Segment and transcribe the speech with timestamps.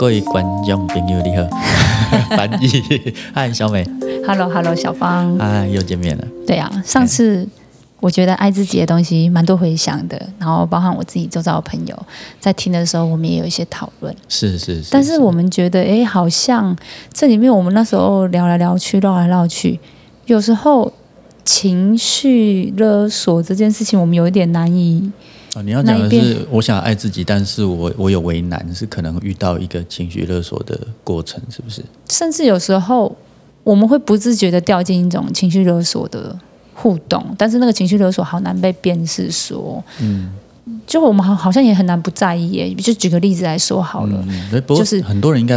[0.00, 1.46] 各位观众朋友你好，
[2.34, 3.86] 翻译，嗨，小美
[4.26, 7.46] ，，Hello Hello，小芳，啊，又见面了，对啊，上次
[8.00, 11.94] 我觉得爱自己的东西蛮多回想的，然后包含我自己周遭的朋友
[12.40, 16.74] 在听的时候，我们也有一些讨论，是是是，但是我们觉得，哎，好像
[17.12, 19.78] 这里面我们那时候聊来聊去，绕来绕去，
[20.24, 20.90] 有时候
[21.50, 25.10] 情绪勒索这件事情，我们有一点难以
[25.54, 31.82] 啊，你要讲的是，我想爱自己，但是我我有为难，是可能遇到一个情绪勒索的过程，是不是？
[32.08, 33.16] 甚至有时候
[33.64, 36.38] 我们会不自觉的掉进一种情绪勒索的
[36.72, 40.30] 互动，但是那个情绪勒索好难被辨识说，嗯，
[40.90, 42.74] 就我们好好像也很难不在意耶。
[42.74, 45.54] 就举个例子来说好了，嗯，不就是很多人应该，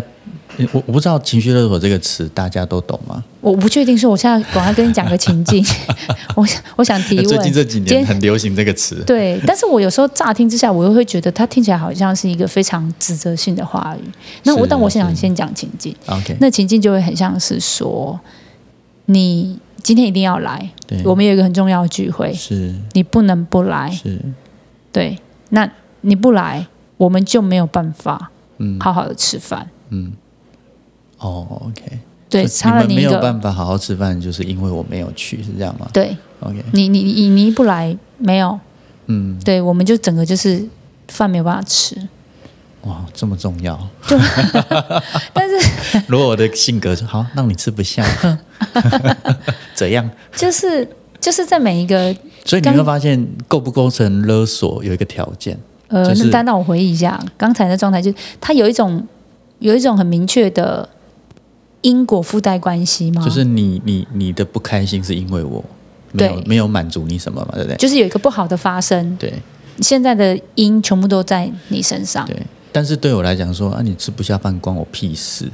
[0.72, 3.24] 我我不知道情绪勒索这个词大家都懂吗？
[3.42, 5.66] 我不确定是我现在赶快跟你讲个情境，
[6.36, 14.12] 我想我想提问，最近这几年很流行这个词，对，但是我有时候乍听之下，我又会觉得它听起来好像是一个非常指责性的话语。
[14.44, 18.20] 那我但我想是先讲情境，，OK，那情境就会很像是说，
[19.08, 20.70] 你今天一定要来，
[21.04, 22.72] 我们有一个很重要的聚会，是。
[22.94, 23.90] 你不能不来。
[23.90, 24.22] 是，
[24.94, 25.70] 对，那
[26.02, 29.70] 你不来，我们就没有办法嗯好好的吃饭。
[29.90, 30.14] 嗯，
[31.18, 32.00] 哦，OK，
[32.30, 38.58] 对，差了你没有办法好好吃饭，就是因为我没有去，是这样吗对？OK，你你你你一不来，没有，
[39.08, 40.66] 嗯，对，我们就整个就是
[41.10, 41.98] 饭没有办法吃。
[42.82, 43.80] 哇，这么重要。
[45.32, 48.04] 但是如果我的性格是好，让你吃不下，
[49.74, 50.10] 怎样？
[50.36, 50.86] 就是
[51.24, 55.58] 就是在每一个所以你会发现，构不构成勒索有一个条件，
[55.88, 59.08] 呃，就是那单让我回忆一下刚才的状态，就是它有一种
[59.60, 60.90] 有一种很明确的
[61.80, 63.24] 因果附带关系吗？
[63.24, 65.64] 就是你你你的不开心是因为我
[66.12, 67.78] 没有没有满足你什么嘛，对不对？
[67.78, 69.34] 就是有一个不好的发生，对
[69.80, 72.28] 现在的因全部都在你身上。
[72.28, 72.36] 对，
[72.74, 75.50] 但是对我来讲说啊，你吃不下饭关我屁事，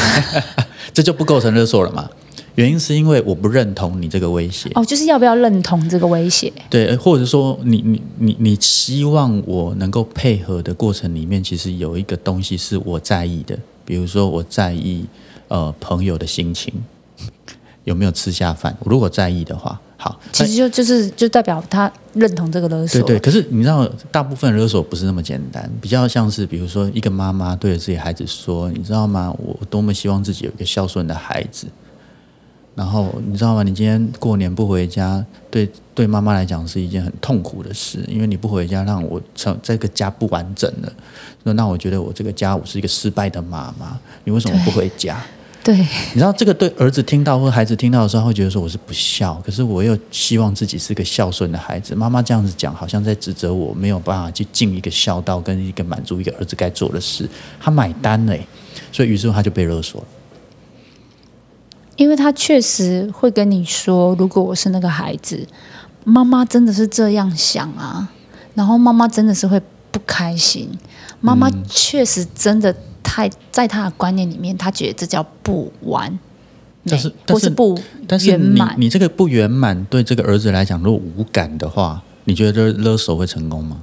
[0.92, 2.10] 这就不构成勒索了嘛？
[2.56, 6.52] 原因是因为我不认同你这个威胁，哦，就是要不要认同这个威胁？
[6.68, 15.04] 对，呃或者说你你你你希望我能够配合的过程里面，其实有一个东西是我在意的，比如说我在意
[15.48, 16.72] 呃朋友的心情
[17.84, 23.02] 有没有吃下饭，如果在意的话，好，其实就就是就代表他认同这个勒索。
[23.02, 29.30] 对对，可是你知道，大部分勒索不是那么简单，比较像是比如说一个妈妈对着自己孩子说：“你知道吗？
[29.38, 31.66] 我多么希望自己有一个孝顺的孩子。”
[32.76, 33.62] 然后你知道吗？
[33.64, 40.92] 你今天过年不回家，对对妈妈来讲是一件很痛苦的事，因为你不回家，让我成这个家不完整了。
[41.42, 45.20] 那那我觉得我这个家我是一个失败的妈妈，你为什么不回家？
[45.64, 51.92] 对你知道这个对儿子听到或孩子听到的时候，他会觉得说我是不孝，可是我又希望自己是个孝顺的孩子。
[51.92, 57.28] 妈妈这样子讲，好像在指责我没有办法去尽一个孝道跟一个满足一个儿子该做的事。
[57.58, 58.46] 他买单嘞，
[58.92, 60.06] 所以于是乎他就被勒索了。
[61.96, 65.46] 因为他确实会跟你说，如果我是那个孩子，
[66.04, 68.08] 妈妈真的是这样想啊，
[68.54, 70.70] 然后妈妈真的是会不开心，
[71.20, 76.18] 妈妈嗯确实真的太在他的观念里面，他觉得这叫不完。
[76.88, 78.74] 但是美，但是不但是你圆满。
[78.78, 83.80] 你这个不圆满对这个儿子来讲，如果无感的话，你觉得勒索会成功吗？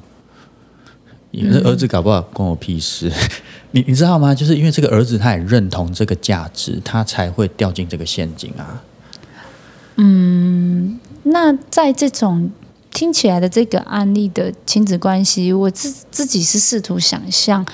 [1.32, 3.12] 你的儿子搞不好关我屁事，
[3.76, 4.34] 你你知道吗？
[4.34, 8.82] 就是因为这个儿子他也认同这个价值，他才会掉进这个陷阱啊。
[9.98, 12.52] 嗯那在这种
[12.92, 17.66] 听起来的这个案例的亲子关系，我自自己是试图想象，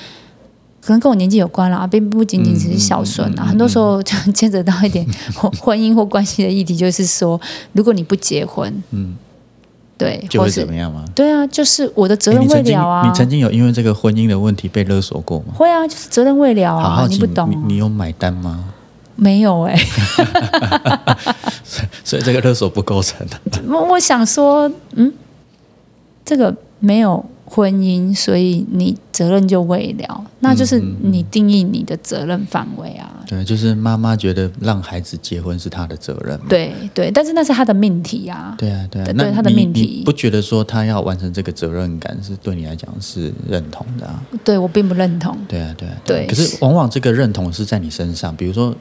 [0.82, 5.06] 可能跟我年纪有关了啊，并不仅仅只是孝顺啊，嗯嗯嗯嗯很多时候就 牵扯到一点
[5.36, 7.40] 婚婚姻或关系的议题，就是说，
[7.74, 9.16] 如果你不结婚，嗯，
[10.00, 11.04] 对，就会怎么样吗？
[11.14, 15.48] 对啊，就是我的责任未了啊，你曾经有因为这个婚姻的问题被勒索过吗？
[15.54, 18.64] 会啊，就是责任未了啊，好好，你不懂啊，你你有买单吗？
[19.18, 19.76] 没有哎、
[22.06, 23.38] 所以这个勒索不构成的。
[23.68, 25.12] 我我想说，嗯，
[26.24, 33.10] 这个没有婚姻，所以你责任就未了，那就是嗯你定义你的责任范围啊。
[33.28, 36.46] 对，就是妈妈觉得让孩子结婚是她的责任嘛。
[36.50, 38.56] 对对，但是那是她的命题啊。
[38.58, 44.24] 对啊，对啊，对那对他的命题你不觉得说她要完成这个责任感是对你来讲是认同的啊？
[44.44, 45.38] 对我并不认同。
[45.48, 48.76] 对啊，对啊，对啊可是往往这个认同是在你身上，比如说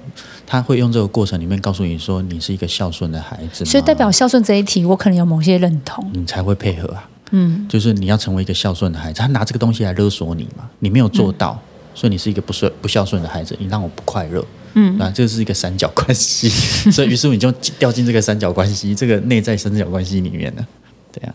[0.47, 6.11] 他会用这个过程里面告诉你说你是一个孝顺的孩子，所以代表孝顺这一题，我可能有某些认同。
[6.15, 7.09] 你才会配合啊。
[7.31, 11.61] 嗯，就是你要成为一个孝顺的孩子，他拿这个东西来勒索你嘛，你没有做到，
[11.95, 14.45] 所以你是一个不顺不孝顺的孩子，你让我不快乐。
[14.75, 16.49] 嗯啊，这是一个三角关系，
[16.93, 20.67] 所以于是你就掉进这个三角关系，这个内在三角关系里面了。
[21.13, 21.35] 对啊，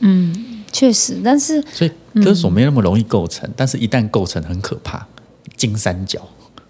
[0.00, 5.06] 嗯确实，但是所以勒索没那么容易构成，但是一旦构成，很可怕，
[5.56, 6.20] 金三角。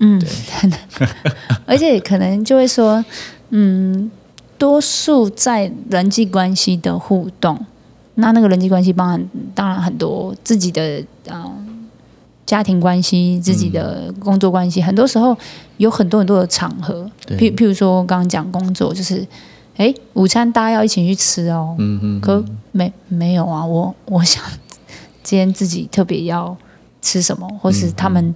[0.01, 0.29] 嗯，对
[1.67, 3.05] 而且可能就会说，
[3.51, 4.11] 嗯，
[4.57, 7.67] 多数在人际关系的互动，
[8.21, 11.51] 那那个人际关系包含当然很多自己的啊、
[12.47, 15.37] 家庭关系、自己的工作关系，很多时候
[15.77, 17.37] 有很多很多的场合，对。
[17.37, 19.27] 譬譬如说刚刚讲工作，就是
[19.77, 23.65] 哎，午餐大家要一起去吃哦，嗯嗯，可没没有啊？
[23.65, 24.43] 我我想
[25.23, 26.57] 今天自己特别要
[27.01, 28.35] 吃什么，或是他们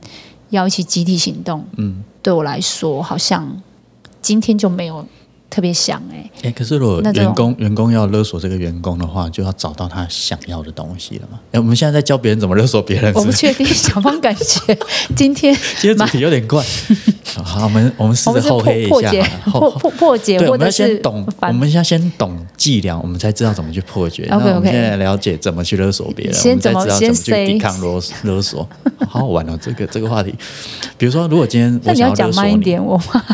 [0.50, 3.60] 要一起集体行动，嗯，对我来说好像
[4.22, 5.04] 今天就没有
[5.54, 11.38] 特别想哎、哎，可是如果员工员工要勒索这个员工的话，就要找到他想要的东西了嘛？
[11.52, 13.18] 哎，我们现在在教别人怎么勒索别人，是是？
[13.20, 14.76] 我不确定，小芳感觉
[15.14, 16.60] 今天 今天主题有点怪。
[17.42, 19.10] 好，我们我们试着破厚黑一下
[19.44, 24.24] 破破破破解，对，我们要或者是先懂，我反们要先懂伎俩，我们才知道怎么去破解。
[24.30, 28.68] OK，OK 那我们现在了解怎么去勒索别人，先我们才怎么先知道怎么去抵抗勒索勒索。
[29.08, 30.34] 好好玩哦，这个这个话题。
[30.98, 33.24] 比如说，如果今天那你要讲慢一点，我怕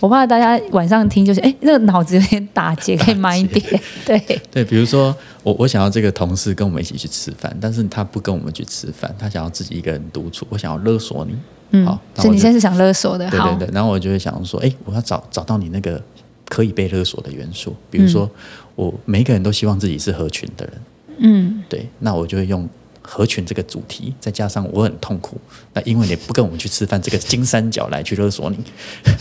[0.00, 3.64] 我怕大家晚上听就是哎，那个脑子有点打结，可以慢一点。
[4.04, 4.18] 对，
[4.50, 11.34] 对，比如说我我想要这个同事跟我们一起去吃饭，但是他不跟我们去吃饭，他想要自己一个人独处，我想要勒索你。
[11.74, 16.00] 嗯好，那所以你现在是想勒索的，好对对，对，然后我就会想说，哎，我要找找到你那个
[16.48, 18.30] 可以被勒索的元素，比如说，
[18.76, 20.74] 我每一个人都希望自己是合群的人，
[21.18, 22.68] 嗯，对，那我就会用
[23.06, 25.38] 合群这个主题，再加上我很痛苦，
[25.74, 28.56] 那因为你不跟我们去吃饭，这个金三角来去勒索你，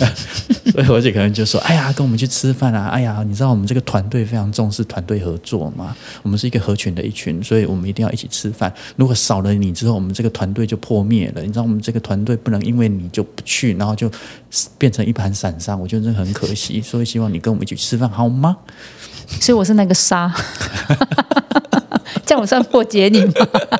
[0.71, 8.73] 所以我就可能就说，哎呀，跟我们去吃饭啊，哎呀，你知道我们这个团队非常重视团队合作嘛，我们是一个合群的一群，所以我们一定要一起吃饭。
[8.95, 11.41] 如果少了你之后，我们这个团队就破灭了。
[11.41, 14.09] 你知道我们这个团队不能因为你就不去，然后就
[14.77, 16.81] 变成一盘散沙，我觉得这很可惜。
[16.81, 18.55] 所以希望你跟我们一起吃饭好吗？
[19.41, 20.33] 所以我是那个沙，
[22.25, 23.31] 这样我算破解你吗？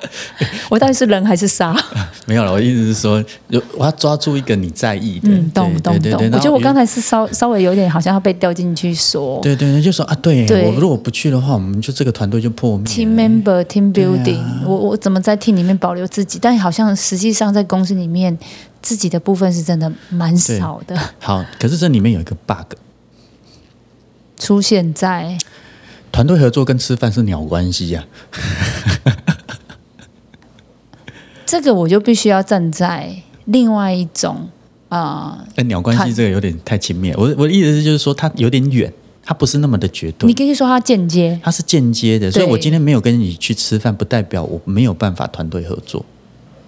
[0.69, 1.75] 我到底是人还是沙？
[2.25, 6.13] 没有了，我意思是说，有我要抓住一个你在意的，嗯，懂懂懂。
[6.31, 12.85] 我觉得我刚才才是稍稍微有点好像要被掉进去说对对对，就说啊，对对我如果不去的话，我们就这个团队就破灭。
[12.85, 16.37] team member team building，、我我怎么在 team 里面保留自己？
[16.41, 18.37] 但好像实际上在公司里面，
[18.81, 22.75] 自己的部分是真的蛮少的，好，可是这里面有一个 bug，
[24.37, 25.37] 出现在
[26.13, 28.05] 团队合作跟吃饭是鸟关系呀、
[31.43, 33.11] 这个，我就必须要站在
[33.45, 34.47] 另外一种
[34.89, 37.15] 啊、呃哎，鸟关系团这个有点太轻蔑。
[37.17, 38.93] 我我的意思是，就是说它有点远，
[39.25, 42.31] 它不是那么的绝对你，可以说它间接，它是间接的。
[42.31, 46.05] 所以我今天没有跟你去吃饭，不代表我没有办法团队合作。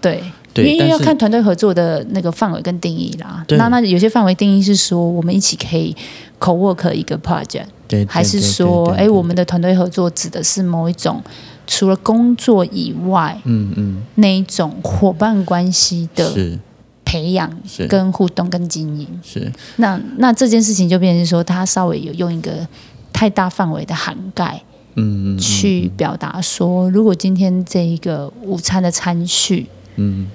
[0.01, 0.23] 对。
[0.57, 3.45] 因为要看团队合作的那个范围跟定义啦。
[3.49, 5.93] 那那有些范围定义是说，我们一起可以
[6.39, 11.21] co work 一个 project，对，对还是说，哎，我们的团队合作指的是某一种
[11.67, 14.03] 除了工作以外嗯嗯。
[14.15, 16.59] 那一种伙伴关系的
[17.03, 17.51] 培养、
[17.87, 19.07] 跟互动、跟经营。
[19.23, 19.51] 是。
[19.77, 22.67] 那那这件事情就变成说，他稍微有用一个
[23.13, 24.61] 太大范围的涵盖
[24.95, 25.37] 嗯嗯。
[25.37, 30.27] 去表达说，如果今天这一个午餐的餐序嗯。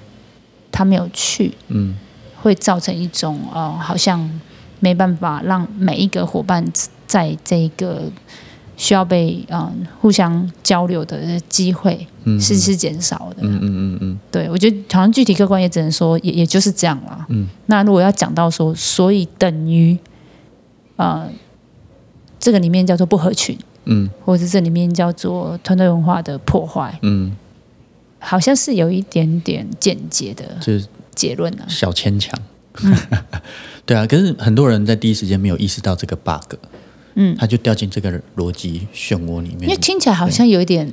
[0.71, 1.95] 他没有去，嗯。
[2.41, 4.27] 会造成一种呃，好像
[4.79, 6.65] 没办法让每一个伙伴
[7.11, 8.03] 在这个
[8.77, 13.41] 需要被嗯、呃互相交流的机会嗯是是减少的。
[13.41, 17.25] 嗯嗯嗯嗯对我觉得好像具体客观也只能说也也就是这样啦。
[17.27, 19.97] 嗯那如果要讲到说，所以等于
[20.95, 21.29] 呃
[22.39, 27.35] 这个里面叫做不合群，嗯或者这里面叫做团队文化的破坏，嗯，
[28.19, 31.65] 好像是有一点点间接的就是结论啊。
[31.67, 32.39] 小牵强。
[32.83, 32.95] 嗯
[33.85, 36.55] 对啊，可是很多人在第一时间没有意识到这个 bug，
[37.15, 39.63] 嗯，他就掉进这个逻辑漩涡里面。
[39.63, 40.91] 因为听起来好像有一点，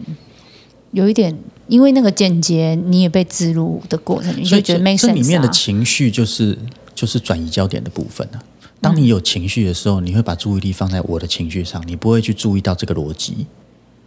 [0.92, 1.36] 有一点，
[1.68, 5.50] 因为那个间接你也被植入的过程，你所以就觉得没这里面的啊。
[5.50, 6.58] 情绪就是
[6.94, 8.42] 就是转移焦点的部分啊。
[8.80, 13.46] 当你有情绪的时候，你会把注意力放在我的情绪上，你不会去注意到这个逻辑。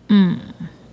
[0.07, 0.37] 嗯，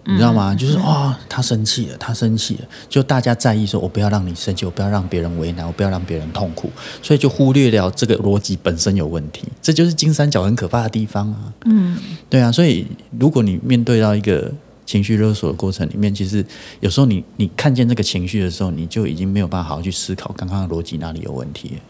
[0.08, 0.54] 你知道吗？
[0.54, 6.70] 就是哦，他生气了，他生气了，就大家在意说，我不要让你生气，我不要让别人为难，我不要让别人痛苦，
[7.02, 9.44] 所以就忽略了这个逻辑本身有问题。
[9.60, 11.52] 这就是金三角很可怕的地方啊。
[11.66, 11.98] 嗯，
[12.30, 12.86] 对啊，所以
[13.18, 14.50] 如果你面对到一个
[14.86, 16.42] 情绪勒索的过程里面，其实
[16.80, 21.80] 有时候你你看见这个情绪的时候，你就已经没有办法好好去思考刚刚的逻辑哪里有问题了。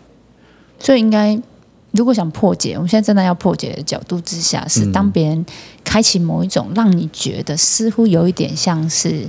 [0.80, 1.40] 所以应该，
[1.92, 5.44] 如果想破解，我们现在站在要破解的角度之下，是嗯当别人
[5.82, 9.28] 开启某一种让你觉得似乎有一点像是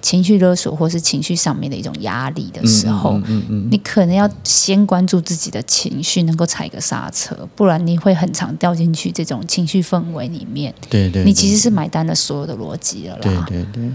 [0.00, 10.74] 情绪勒索或是情绪上面的一种压力的时候，嗯嗯嗯你可能要先关注自己的情绪，能够踩个刹车，不然你会很常掉进去这种情绪氛围里面。
[10.88, 13.44] 对对，你其实是买单了所有的逻辑了啦。
[13.46, 13.90] 对对对，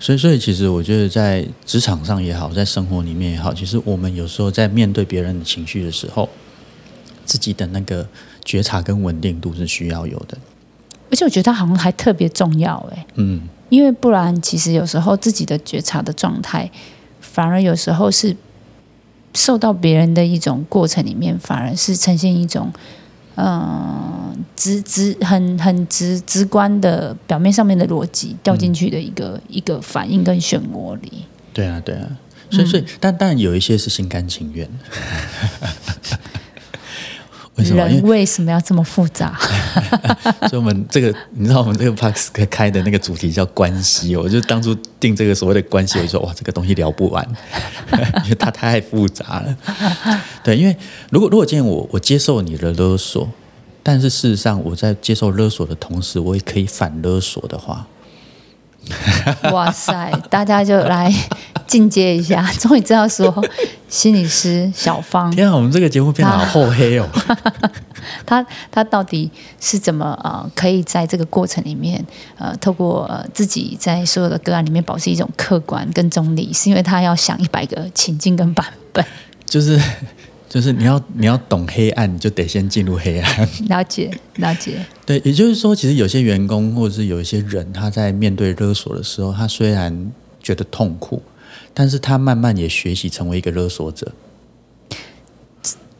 [0.00, 6.26] 所以，所以其实我觉得在职场上也好，在生活里面也好，其实我们有时候在面对别人的情绪的时候，
[7.32, 8.06] 自己的那个
[8.44, 10.36] 觉察跟稳定度是需要有的。
[11.10, 16.70] 而且我觉得它好像还特别重要哎，嗯，因为不然其实有时候自己的觉察的状态，
[17.22, 18.36] 反而有时候是
[19.32, 22.70] 受到别人的一种过程里面，反而是呈现一种
[23.36, 31.24] 嗯直直很很直直观的表面上面的逻辑掉进去的一个、一个反应跟漩涡里。
[31.54, 32.06] 对啊，对啊。
[32.50, 34.68] 所以，所以，但但有一些是心甘情愿。
[37.56, 37.84] 为什么？
[37.84, 39.38] 人为什么要这么复杂？
[40.48, 44.16] 所以我们这个，你知道，我们这个 p a r k 开的那个主题叫关系。
[44.16, 47.26] 我就当初定这个所谓的关系，我就说哇，这个东西聊不完，
[48.24, 49.56] 因为它太复杂了。
[50.42, 50.74] 对，因为
[51.10, 53.28] 如果如果今天我我接受你的勒索，
[53.82, 57.86] 但是事实上我在接受勒索的同时，我也可以反勒索的话，
[59.52, 60.10] 哇塞！
[60.30, 61.12] 大家就来
[61.66, 63.44] 进阶一下，终于知道说
[63.92, 67.06] 心理师小芳天啊，我们这个节目变得好厚黑哦。
[68.24, 69.30] 他他到底
[69.60, 72.02] 是怎么呃，可以在这个过程里面
[72.38, 79.04] 呃，透过呃自己在所有的个案里面保持一种客观跟中立，是因为他要想一百个情境跟版本，
[79.44, 79.78] 就是
[80.48, 83.48] 就是你要你要懂黑暗，你就得先进入黑暗。
[83.68, 90.10] 了解了解，对，也就是说，其实有些员工或者是有一些人，他在面对勒索的时候，他虽然
[90.42, 91.22] 觉得痛苦，
[91.74, 94.12] 但是他慢慢也学习成为一个勒索者。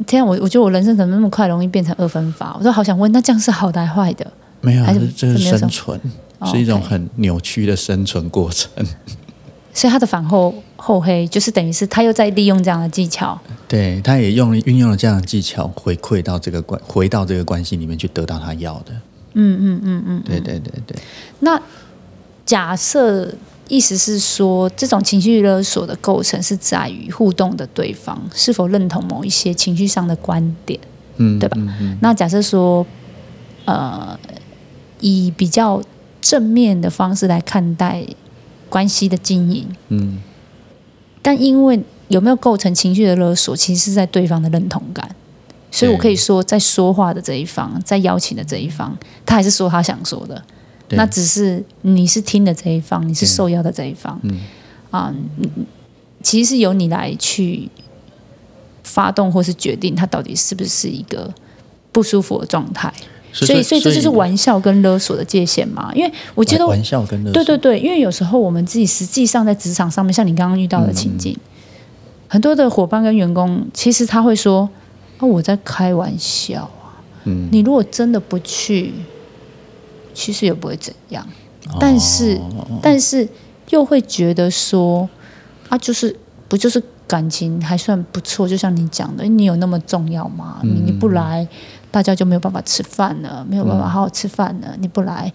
[0.07, 2.57] 天啊，我我觉得我人生怎么那么快容易变成二分法？
[2.59, 4.27] 我都好想问，那这样是好的还是坏的？
[4.61, 6.01] 没有啊，还是这这是生存，
[6.39, 8.71] 哦是一种很扭曲的生存过程。
[9.73, 18.93] 所以他的反后后黑就是等于是他又在利用这样的技巧，对，他也用运用了这样的技巧回馈到这个关，回到这个关系里面去得到他要的。
[19.35, 20.23] 嗯嗯嗯嗯。
[20.27, 20.97] 对对对对，
[21.39, 21.59] 那
[22.45, 23.33] 假设
[23.73, 30.79] 意思是说，这种情绪勒索的构成是在于互动的对方是否认同某一些情绪上的观点。
[31.17, 32.87] 嗯，对吧嗯嗯那假设说，
[33.65, 34.19] 呃，
[35.01, 35.83] 以比较
[36.21, 38.05] 正面的方式来看待
[38.69, 40.21] 关系的经营，嗯，
[41.23, 45.17] 但因为有没有构成情绪的勒索，其实是在对方的认同感。
[45.71, 50.43] 所以我可以说，在说话的这一方，在邀请的这一方，他还是说他想说的，对
[50.97, 54.41] 那只是你是听的这一方，你是受邀的这一方，嗯。
[54.91, 55.67] 啊、嗯
[56.23, 57.69] 其实是由你来去
[58.85, 61.29] 发动或是决定，它到底是不是一个
[61.91, 62.93] 不舒服的状态。
[63.33, 65.91] 所以，所以这就是玩笑跟勒索的界限嘛。
[65.95, 67.33] 因为我觉得玩笑跟勒索。
[67.33, 71.37] 对对对，因为有时候我们自己实际上在职场上面，像你刚刚遇到的情境，
[72.29, 74.69] 很多的伙伴跟员工，其实他会说
[75.19, 77.49] ：“啊，我在开玩笑啊，嗯。
[77.51, 78.93] 你如果真的不去，
[80.15, 81.27] 其实也不会怎样。”
[81.79, 83.27] 但是，哦但是
[83.71, 85.09] 又会觉得说
[85.71, 86.15] ：“啊，就是
[86.49, 88.49] 不就是感情还算不错？
[88.49, 90.59] 就像你讲的，你有那么重要吗？
[90.63, 91.47] 你你不来，
[91.91, 94.75] 大家就没有办法吃饭了，没有办法好好吃饭了。
[94.81, 95.33] 你不来，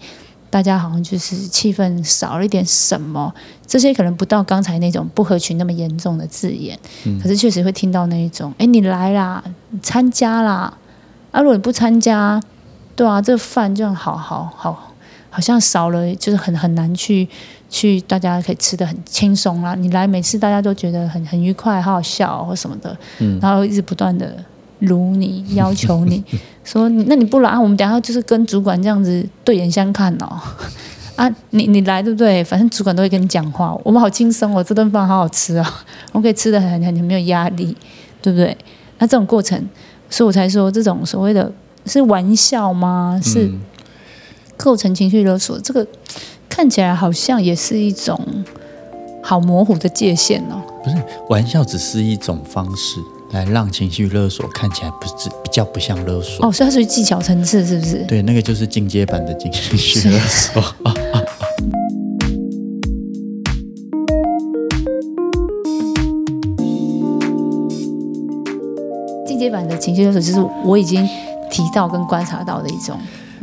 [0.50, 3.34] 大家好像就是气氛少了一点什么。
[3.66, 6.78] 这些可能不到刚才那种不合群那么严重的字眼，
[7.22, 10.72] 可是确实会听到那一种：哎，你来啦，你参加啦。
[11.30, 12.40] 啊，如果你不参加，
[12.98, 14.92] 对啊，这饭这样好好好，
[15.30, 17.28] 好像少了，就是很很难去
[17.70, 19.76] 去，大家可以吃的很轻松啦。
[19.76, 22.96] 你来每次大家都觉得很很愉快，好好笑、或什么的，
[23.40, 24.34] 然后一直不断的
[24.80, 26.24] 如你，要求你
[26.64, 30.36] 说，那你不来，我们等下就是跟主管这样子对眼相看哦。
[31.14, 32.42] 啊，你你来对不对？
[32.42, 35.64] 反正主管都会跟你讲话，我们好轻松哦，这顿饭好好吃哦，
[36.10, 37.76] 我们可以吃的很很很没有压力，
[38.20, 38.58] 对不对？
[38.98, 39.56] 那这种过程，
[40.10, 41.52] 所以我才说这种所谓的
[41.88, 43.20] 是玩笑吗？
[43.22, 43.60] 是嗯
[44.56, 45.86] 构成情绪勒索，这个
[46.48, 48.20] 看起来好像也是一种
[49.22, 50.60] 好模糊的界限哦。
[50.82, 50.96] 不是
[51.28, 52.98] 玩笑，只是一种方式
[53.30, 56.44] 来让情绪勒索看起来不是比较不像勒索。
[56.44, 58.04] 哦，所以它属于技巧层次，是不是？
[58.08, 60.60] 对，那个就是进阶版的情绪勒索。
[69.24, 71.08] 进阶版的情绪勒索，就是我已经
[71.58, 72.96] 提到跟观察到的一种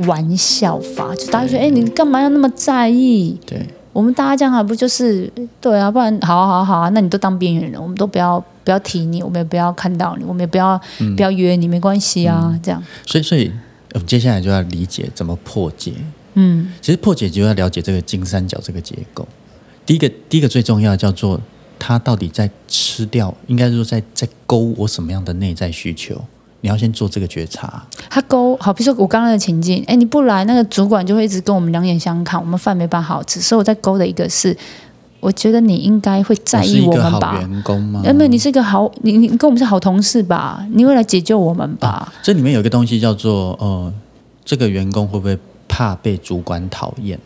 [0.07, 3.37] 玩笑法，就大家觉得，哎，你干嘛要那么在意？
[3.45, 5.29] 对，我们大家这样还不就是
[5.59, 5.91] 对啊？
[5.91, 10.79] 不然好啊好啊好啊，那你都当边缘人，我们都不要不要提你，我们也不要看到你，我们也不要、
[11.17, 13.51] 不要约你，没关系啊，这样，所以所以
[13.93, 15.93] 我们接下来就要理解怎么破解。
[16.37, 19.27] 嗯其实破解就要了解这个金三角这个结构。
[19.85, 21.39] 第一个，第一个最重要的叫做
[21.77, 26.21] 它到底在吃掉，应该说在在勾我什么样的内在需求，
[26.65, 27.85] 你要先做这个觉察。
[28.09, 34.57] 他勾好，比如说我刚刚的情境，哎，你不来，那个主管就会一直跟我们两眼相看，我们饭没办法好好吃，所以我在勾的一个是，
[35.19, 37.37] 我觉得你应该会在意我们吧？
[37.37, 38.01] 员工吗？
[38.03, 40.65] 呃，没有，你是一个好，你你跟我们是好同事吧？
[40.73, 42.11] 你会来解救我们吧？
[42.23, 43.93] 这里面有一个东西叫做呃，
[44.43, 47.19] 这个员工会不会怕被主管讨厌？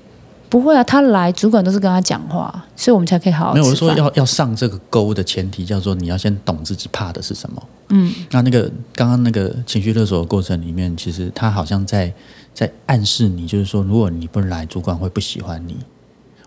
[0.50, 3.70] 不会啊，他来主管都是跟他讲话，所以我们才可以好好没有，我。
[3.70, 7.64] 是说要要上这个钩的前提叫做你要先懂自己怕的是什么。
[7.90, 12.12] 嗯，那那个刚刚那个情绪勒索的过程里面，其实他好像在
[12.54, 15.78] 在暗示你，就是说，如果你不来，主管会不喜欢你，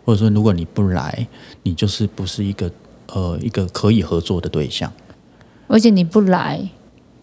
[0.05, 1.27] 或者说如果你不来，
[1.63, 2.71] 你就是不是一个
[3.09, 4.93] 呃一个可以合作的对象。
[5.69, 6.61] 而且你不来，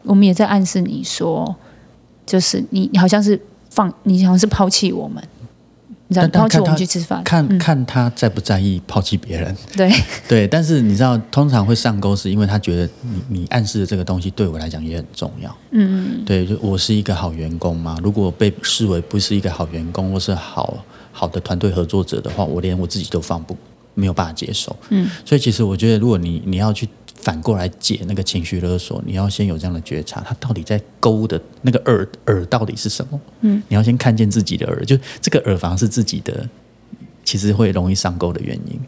[0.03, 1.55] 我们也在暗示你说，
[2.25, 5.23] 就是你你好像是放，你好像是抛弃我们，
[6.09, 7.23] 你知道，但但抛弃我们看他去吃饭。
[7.23, 9.91] 看、看他在不在意抛弃别人， 对，
[10.27, 15.55] 对，但是你知道，通常会上钩，是因为他觉得你你暗示的这个东西对我来讲也很重要。
[15.71, 23.55] 嗯，对，就我是一个好员工嘛，如果被视为不是一个好员工或是好好的团队合作者的话，我连我自己都放不
[23.93, 24.75] 没有办法接受。
[24.89, 26.87] 嗯，所以其实我觉得，如果你你要去
[27.21, 33.19] 反过来解那个情绪勒索，你要先有这样的觉察，他到底在勾的那个耳耳到底是什么？
[33.41, 36.47] 嗯，你要先看见自己的耳，就这个耳房是自己的，
[37.23, 38.79] 其实会容易上钩的原因。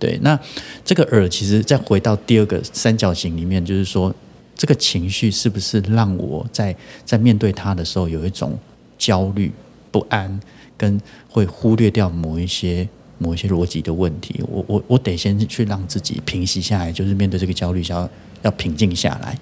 [0.00, 0.38] 对，那
[0.84, 4.14] 这个耳其实再回到第二个三角形里面，就是说
[4.56, 8.58] 这个情绪是不是让我在在面对它的时候有一种
[8.96, 9.52] 焦虑、
[9.90, 10.40] 不安，
[10.76, 14.42] 跟会忽略掉某一些某一些逻辑的问题。
[14.48, 18.08] 我我我得先去让自己平息下来，就是面对这个焦虑，要
[18.42, 19.36] 要平静下来。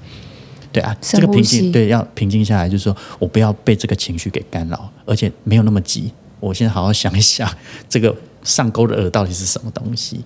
[0.73, 6.13] 对啊，这个平静对要平静下来，就是说我不要被这个情绪给干扰，而且没有那么急。
[6.39, 7.51] 我先好好想一想，
[7.89, 8.15] 这个
[8.45, 10.21] 上钩的饵到底是什么东西？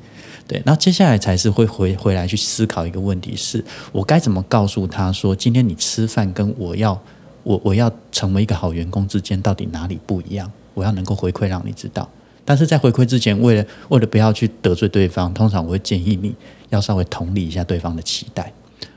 [0.48, 7.00] 对，然后接下来才是会回回来去思考一个问题是：我该怎么告诉他说，今天你吃饭跟我要
[7.44, 10.50] 我我要成为一个好员工之间到底哪里不一样？
[10.74, 12.10] 我要能够回馈让你知道。
[12.50, 16.34] 但是在回馈之前，为了为了不要去得罪对方，通常我会建议你
[16.70, 18.52] 要稍微同理一下对方的期待。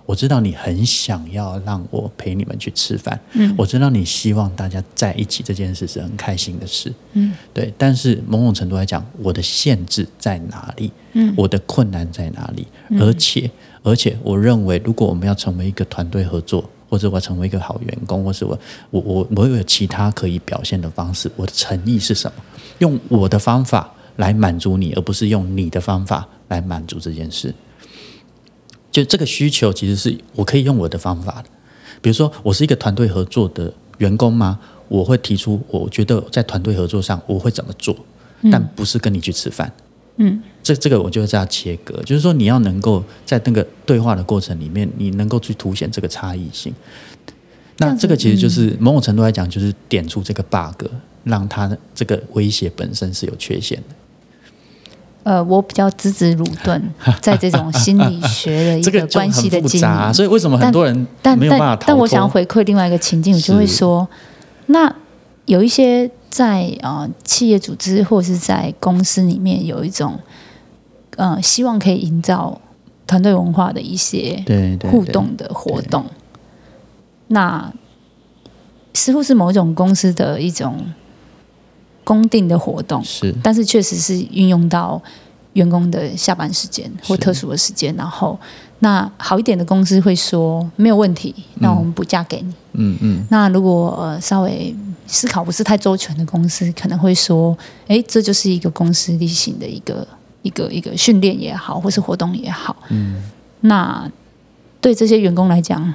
[0.07, 7.71] 我知道你很想要让我陪你们去吃饭，嗯，我知道你希望大家在一起这件事是很开心的事，嗯，对。
[7.77, 10.91] 但是某种程度来讲，我的限制在哪里？
[11.11, 12.65] 嗯，我的困难在哪里？
[12.99, 13.51] 而且，
[13.83, 18.59] 而且，我认为，如果我们要成为一个团队合作，或者我成为一个好员工，或是我
[18.91, 22.43] 我我我有其他可以表现的方式，我的诚意是什么？
[22.77, 27.51] 用我的方法来满足你，而不是用你的方法来满足这件事。
[28.91, 31.45] 就这个需求，其实是我可以用我的方法的。
[31.99, 34.59] 比如说，我是一个团队合作的员工吗？
[34.87, 37.95] 我会提出，我觉得在团队合作上我会怎么做，
[38.51, 39.73] 但不是跟你去吃饭。
[40.17, 46.73] 嗯，这这个我就是要切割，就是说你要能够在那个对话的过程里面，你能够去凸显这个差异性。
[47.77, 50.87] 那这个其实就是某种程度来讲，就是点出这个 bug，
[51.25, 53.95] 让它这个威胁本身是有缺陷的。
[55.23, 56.81] 呃，我比较资质鲁钝，
[57.21, 60.13] 在这种心理学的一个 关系的经杂，营。
[60.13, 61.37] 所以为什么很多人但？
[61.39, 64.07] 但但我想要回馈另外一个情境，我就会说，
[64.67, 64.93] 那
[65.45, 70.19] 有一些在呃企业组织或者是在公司里面有一种
[71.17, 72.59] 呃希望可以营造
[73.05, 74.43] 团队文化的一些
[74.91, 76.05] 互动的活动，
[77.27, 77.71] 那
[78.93, 80.85] 似乎是某种公司的一种
[82.03, 83.33] 公定的活动，是。
[83.43, 85.01] 但是确实是运用到
[85.53, 88.39] 员工的下班时间或特殊的时间，然后
[88.79, 92.53] 那好一点的公司会说没有问题，那我们补假给你。
[92.73, 93.25] 嗯嗯。
[93.29, 97.55] 那如果呃稍微思考不是太周全的公司，可能会说，
[97.87, 100.07] 哎，这就是一个公司例行的一个
[100.43, 102.75] 一个一个训练也好，或是活动也好。
[102.89, 103.23] 嗯，
[103.61, 104.07] 那
[104.79, 105.93] 对这些员工来讲，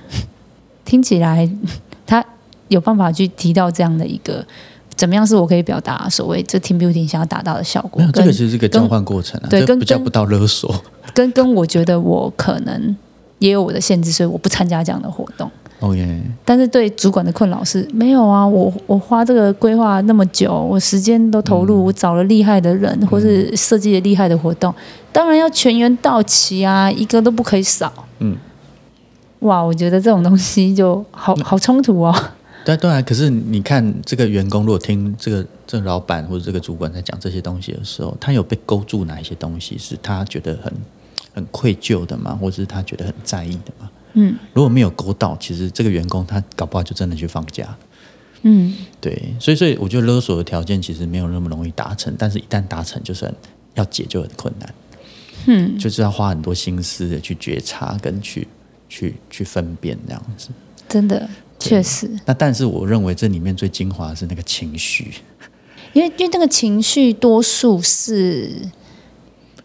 [0.84, 1.48] 听起来
[2.04, 2.24] 他
[2.66, 4.44] 有办法去提到这样的一个。
[4.96, 8.10] 怎么样是我可以表达所谓这 team building 想要达到的效果没有？
[8.10, 10.74] 这个其实是个交换过程啊，对跟跟不到勒索。
[11.14, 12.96] 跟跟我觉得我可能
[13.38, 15.48] 也有我的限制，所以我不参加这样的活动。
[15.80, 24.74] OK，但是对主管的困扰是没有啊，我我花这个规划那么久，我时间都投入，我找了厉害的人，或是设计了厉害的活动，
[25.12, 27.92] 当然要全员到齐啊，一个都不可以少。
[28.18, 28.36] 嗯，
[29.40, 32.12] 哇，我觉得这种东西就好好冲突哦。
[32.64, 33.00] 对当然。
[33.04, 40.72] 可是你看，这个员工如果听这个这个老板或者这个主管在讲这些东西的时候，他有被勾住哪一些东西是他觉得很
[41.32, 42.36] 很愧疚的吗？
[42.40, 43.88] 或者是他觉得很在意的吗？
[44.20, 47.76] 嗯如果没有勾到，其实这个员工他搞不好就真的去放假。
[48.42, 53.34] 嗯，对，所以所以我觉得勒索的条件其实没有那么容易达成，但是一旦达成，就是很
[53.74, 54.74] 要解就很困难。
[55.46, 58.46] 嗯，就是要花很多心思的去觉察跟去
[58.88, 60.48] 去去分辨这样子。
[60.88, 61.28] 真的
[61.58, 65.14] 确实，那但是我认为这里面最精华的是那个情绪，
[65.92, 68.50] 因为因为那个情绪多数是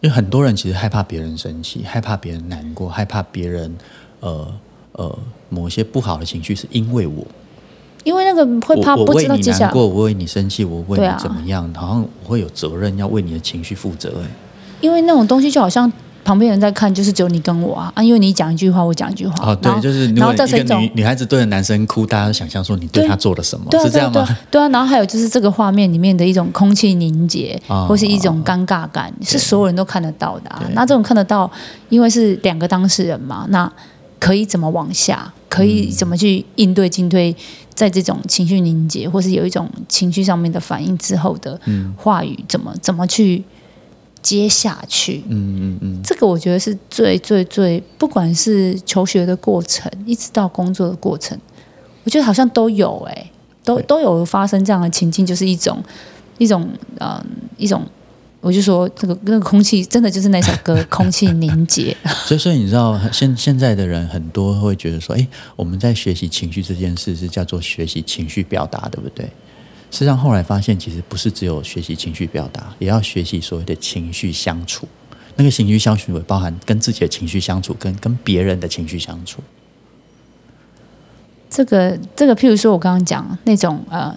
[0.01, 3.75] 因为很多人其实害怕别人生气，害怕别人难过，害怕别人
[4.23, 4.47] 呃
[4.93, 7.23] 呃某些不好的情绪，是因为我。
[8.03, 14.27] 因为那个会怕不知道接下来，你难过，我为你生气，我为你怎么样，好像我会有责任要为你的情绪负责、哎
[14.81, 15.89] 因为那种东西就好像
[16.25, 24.21] 旁边人在看，就是只有你跟我啊，啊，因为你讲一句话，我讲一句话，哦，对，就是如然后果一个造成一种女女孩子对着男生哭，大家都想象说你对对他做了什么，是这样吗？
[24.21, 24.67] 对啊，对啊。
[24.67, 30.61] 然后还有就是这个画面里面的一种空气凝结，哦或是一种尴尬感，是所有人都看得到的、啊。
[30.73, 31.49] 那这种看得到，
[31.87, 33.71] 因为是两个当事人嘛，那
[34.23, 35.33] 可以怎么往下？
[35.49, 37.35] 可以怎么去应对进退？
[37.75, 43.43] 在这种情绪凝结，或是有一种情绪上面的反应之后的嗯话语，怎么怎么去
[44.21, 45.23] 接下去？
[45.27, 51.37] 嗯嗯嗯，这个我觉得是最最最，不管是求学的过程，一直到工作的过程，
[52.03, 53.31] 我觉得好像都有哎、
[53.63, 55.83] 都都有发生这样的情境，就是一种
[56.37, 57.25] 一种嗯、
[57.57, 57.83] 一种，
[58.43, 61.95] 我就说这个那个空气真的就是那首歌《空气凝结》
[62.27, 65.25] 所 以所以你知道现现在的人很多会觉得说，哎，
[65.55, 69.25] 我们在学习情绪这件事是叫做学习情绪表达，对不对？
[69.91, 74.85] 实际上后来发现，其实不是只有学习情绪表达，也要学习所谓的情绪相处。
[75.37, 79.41] 那个情绪相处也包含跟自己的情绪相处，跟跟别人的情绪相处。
[81.49, 84.13] 这个这个，譬如说我刚刚讲那种呃。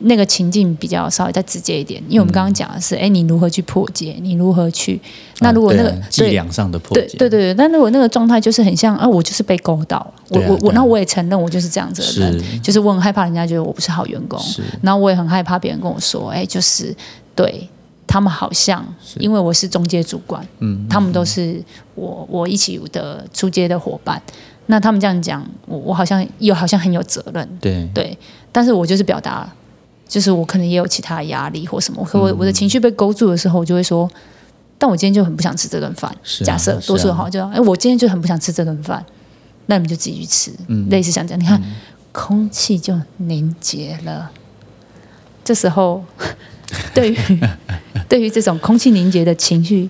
[0.00, 5.00] 那个情境比较稍微再直接一点，因为我们刚刚讲的是，哎、你如何去破解，你如何去？
[5.40, 12.58] 那如果那个、啊对啊伎对俩上的破对解，对对对，但如果那个状态就是很像，啊，我就是被勾到，我我我，那我也承认我就是这样子的人，是。
[12.60, 14.40] 就是我很害怕人家觉得我不是好员工，
[14.82, 16.94] 然后我也很害怕别人跟我说，哎，就是
[17.34, 17.68] 对
[18.06, 18.86] 他们好像
[19.18, 21.60] 因为我是中介主管，嗯，他们都是
[21.94, 24.20] 我我一起的出街的伙伴，
[24.66, 27.88] 那他们这样讲，我我好像又好像很有责任，对。
[27.92, 28.16] 对，
[28.50, 29.48] 但是我就是表达，
[30.08, 34.10] 就是我可能也有其他压力或什么，可我我的情绪被勾住的时候，我就会说，
[34.78, 36.10] 但我今天就很不想吃这顿饭。
[36.44, 39.04] 假设是啊多数好就哎，我今天就很不想吃这顿饭，
[39.66, 41.62] 那你们就自己去吃，嗯类似像这样，你看、
[42.10, 44.30] 空气就凝结了。
[45.44, 46.02] 这时候，
[46.94, 47.16] 对于
[48.08, 49.88] 对于这种空气凝结的情绪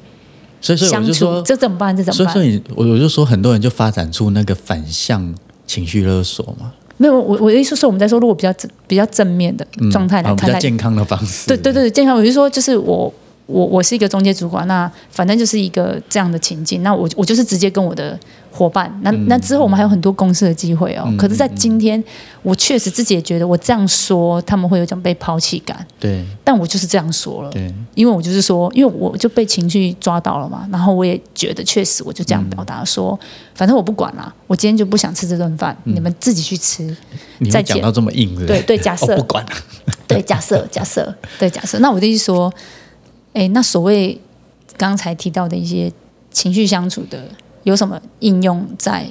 [0.61, 1.97] 所以所以我相处，就说，这怎么办？
[1.97, 2.33] 这怎么办？
[2.35, 5.33] 所以所以我我就说，很多人就发展出那个反向
[5.67, 13.13] 情绪勒索嘛，没有，我我的意思是我们在说，如果比较正比较正面的嗯状态来看待较健康的方式，对对对，健康，我就说，就是我
[13.49, 18.19] 我我是一个中介主管，那反正就是一个这样的情境，那我我就是直接跟我的
[18.53, 21.11] 伙伴，那、嗯那之后我们还有很多公司的机会哦。
[21.17, 22.03] 可是，在今天，
[22.43, 26.23] 我确实自己也觉得我这样说，他们会有一种被抛弃感，对。
[26.45, 27.73] 但我就是这样说了，对。
[27.95, 33.19] 因为我就是说，因为我就被情绪抓到了嘛，然后我也觉得确实我就这样表达说，
[33.55, 36.87] 反正我不管啦，我今天就不想吃这顿饭，你们自己去吃。
[36.87, 37.39] 再见。
[37.39, 38.63] 你再讲到这么硬，是是对？
[38.63, 39.43] 对，假设、哦不管。
[39.47, 39.51] 了，
[40.07, 41.79] 对，假设假设，对假设。
[41.79, 42.53] 那我的意思说，
[43.39, 44.21] 哎，那所谓
[44.77, 45.93] 刚才提到的一些
[46.33, 47.23] 情绪相处的，
[47.63, 49.05] 有什么应用在，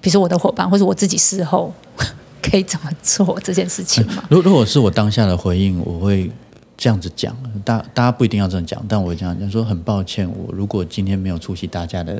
[0.00, 1.70] 比如说我的伙伴或者我自己事后
[2.42, 4.24] 可以怎么做这件事情吗？
[4.30, 6.30] 如如果是我当下的回应，我会
[6.78, 12.18] 这样子讲，大大家不一定要这样讲，但我这样讲说，很抱歉，我如果今天没有出席大家的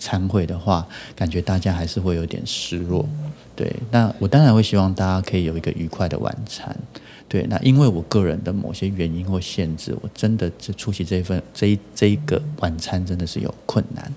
[0.00, 0.84] 参会的话，
[1.14, 3.08] 感觉大家还是会有点失落。
[3.54, 6.76] 对，那我当然会希望大家可以有一个愉快的晚餐。
[7.28, 14.10] 对，那因为我个人的某些原因或限制，我真的这出席这一份这一这一个晚餐真的是有困难。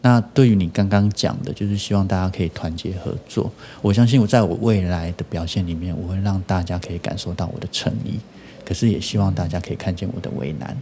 [0.00, 3.50] 那对于你刚刚讲的，就是希望大家可以团结合作。
[3.82, 8.18] 我相信我在我未来的表现里面，我会让大家可以感受到我的诚意，
[8.64, 10.76] 可是也希望大家可以看见我的为难。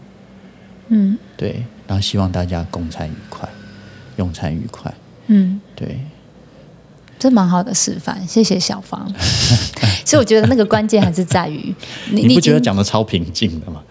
[0.88, 3.48] 嗯对，然后希望大家共餐愉快，
[4.16, 4.92] 用餐愉快。
[5.28, 5.98] 嗯，对，
[7.24, 9.10] 这蛮好的示范，谢谢小芳。
[10.04, 11.74] 所以我觉得那个关键还是在于
[12.10, 13.82] 你，你不觉得讲的超平静的吗？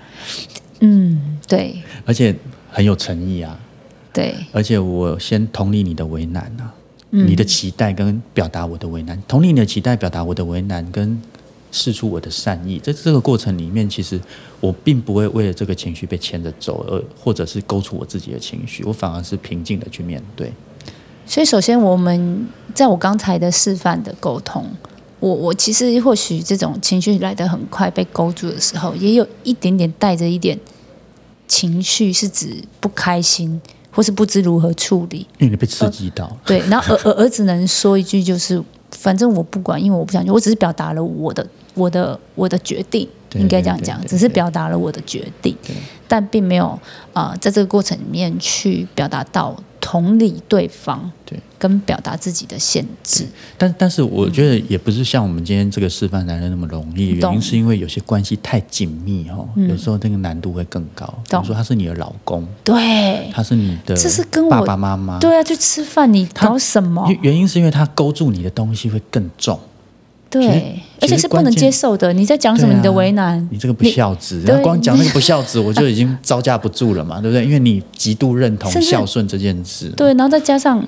[0.82, 2.36] 嗯，对而且
[2.70, 3.60] 很有诚意啊！
[4.14, 6.72] 对，而且我先同理你的为难啊，
[7.10, 11.20] 嗯你的期待跟表达我的为难，同理你的期待，表达我的为难，跟
[11.72, 14.22] 试出我的善意，在这个过程里面，其实
[14.60, 20.54] 我并不会为了这个情绪被牵着走，而或者是勾出我自己的情绪，我反而是平静的去面对。
[21.26, 24.66] 所以，首先我们在我刚才的示范的沟通，
[25.20, 30.60] 我我其实或许这种情绪来得很快被勾住的时候，也有一点点带着一点
[31.48, 35.20] 情绪，是指不开心，或是不知如何处理。
[35.40, 45.56] 因为你被刺激到，对，然后而而而只能说一句就是，反正我不管，因为我不想去，我只是表达了我的我的我的决定，对应该这样讲，只是表达了我的决定，
[46.08, 46.68] 但并没有
[47.14, 49.64] 啊、呃在这个过程里面去表达倒退。
[49.86, 53.28] 同理对方，对，跟表达自己的限制。
[53.58, 61.06] 但但是我觉得也不是像我们今天这个示范来的那么容易，原因是因为有些关系太紧密哦，嗯有时候那个难度会更高。
[61.30, 67.06] 比如说他是你的老公，对，他是你的这是跟我爸爸妈妈，对啊，去吃饭你搞什么？
[67.10, 69.60] 原原因是因为他勾住你的东西会更重。
[70.42, 72.12] 对，而且是不能接受的。
[72.12, 72.74] 你在讲什么？
[72.74, 77.46] 你的为难，你这个不孝子，然后光讲那个不孝子， 我就已经招架不住了嘛，对不对？
[77.46, 80.84] 因为你极度认同孝顺这件事，对，然后再加上，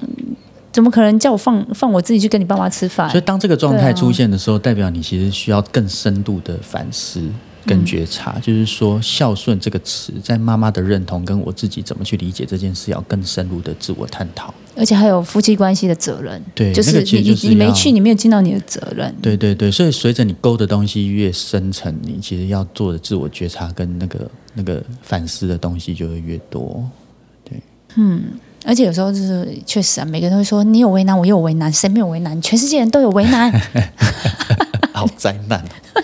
[0.72, 3.22] 怎么可能叫我放放我自己去跟你爸妈吃饭所以？
[3.22, 7.22] 当这个状态出现的时候，代表你其实需要更深度的反思
[7.66, 14.54] 跟觉察，嗯就是说孝顺这个词在妈妈的认同跟我自己怎么去理解这件事，要更深入的自我探讨。
[14.78, 19.16] 而且还有夫妻关系的责任，对就是你你没去，你没有尽到你的责任。
[19.22, 26.84] 对对对，所以随着你勾的东西越深层，你其实要做的自我觉察跟那个那个反思的东西就会越多。
[27.44, 27.62] 对，
[27.96, 28.24] 嗯
[28.66, 32.42] 而且有时候就是确实啊，每个人都会说你有为难，我也有为难，谁没有为难？
[32.42, 33.52] 全世界人都有为难。
[35.06, 35.60] 好灾难
[35.94, 36.02] 哦！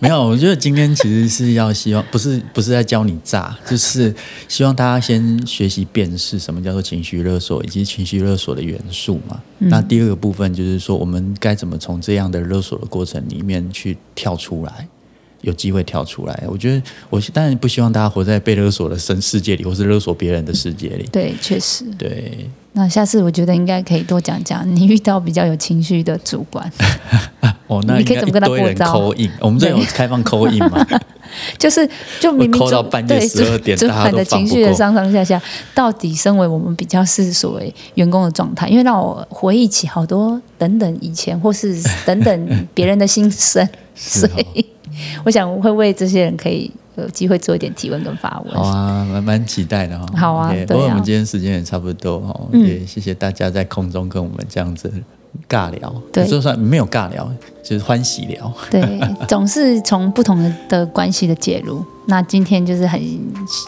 [0.00, 4.14] 没有，我觉得今天其实是要希望，不是不是在教你诈，就是
[4.46, 9.40] 希望大家先学习辨识什么叫做情绪勒索，以及情绪勒索的元素嘛。
[9.58, 14.88] 那第二个部分就是说，我们该怎么从这样的勒索的过程里面去跳出来，
[15.42, 16.44] 有机会跳出来。
[16.48, 21.08] 我觉得，我当然不希望大家活在被勒索的生世界里，或是勒索别人的世界里。
[21.12, 21.84] 对，确实。
[21.96, 26.70] 对，那下次我觉得应该可以多讲讲你遇到比较有情绪的主管，
[27.66, 30.86] 哦，那你可以怎么跟他过招扣印，我们这有开放扣印吗？
[31.58, 31.86] 就是
[32.18, 35.40] 就明明到半夜对12点主管的情绪的上上下下，
[35.74, 44.64] 到底身为我们比较是所谓员工的状态，因为让我回忆起好多等等以前或是等等别人的心声， 所以
[45.24, 48.54] 我想我会为这些人可以有机会做一点提问跟发问。
[48.54, 54.92] 好啊，蛮蛮期待的哈、好啊不过我们今天时间也差不多哈、嗯也谢谢大家在空中跟我们这样子
[55.48, 57.30] 尬聊，对就算没有尬聊，
[57.62, 58.52] 就是欢喜聊。
[58.70, 58.82] 对，
[59.28, 61.84] 总是从不同的的关系的介入。
[62.06, 63.00] 那今天就是很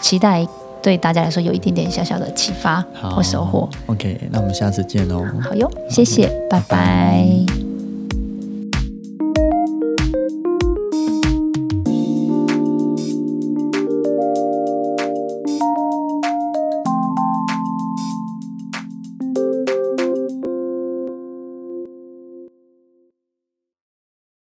[0.03, 0.47] 期待
[0.83, 3.69] 对大家来说有一点点小小的启发好或收获。
[3.87, 5.25] OK，那我们下次见喽。
[5.43, 7.70] 好哟，谢谢，拜拜